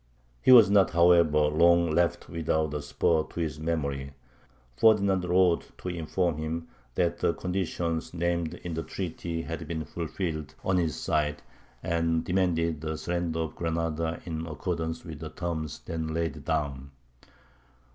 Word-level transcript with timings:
He 0.41 0.51
was 0.51 0.71
not, 0.71 0.89
however, 0.89 1.37
long 1.41 1.91
left 1.91 2.27
without 2.27 2.73
a 2.73 2.81
spur 2.81 3.21
to 3.21 3.39
his 3.39 3.59
memory. 3.59 4.13
Ferdinand 4.75 5.25
wrote 5.25 5.77
to 5.77 5.89
inform 5.89 6.39
him 6.39 6.67
that 6.95 7.19
the 7.19 7.35
conditions 7.35 8.11
named 8.11 8.55
in 8.55 8.73
the 8.73 8.81
treaty 8.81 9.43
had 9.43 9.67
been 9.67 9.85
fulfilled 9.85 10.55
on 10.63 10.77
his 10.77 10.95
side, 10.95 11.43
and 11.83 12.23
demanded 12.25 12.81
the 12.81 12.97
surrender 12.97 13.41
of 13.41 13.55
Granada 13.55 14.19
in 14.25 14.47
accordance 14.47 15.05
with 15.05 15.19
the 15.19 15.29
terms 15.29 15.81
then 15.85 16.07
laid 16.07 16.45
down. 16.45 16.89